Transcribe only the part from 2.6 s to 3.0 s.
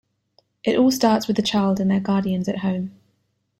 home.